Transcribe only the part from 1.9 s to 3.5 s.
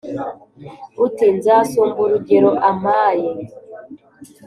urugero ampaye